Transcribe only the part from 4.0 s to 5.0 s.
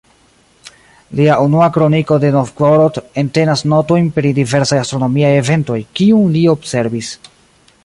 pri diversaj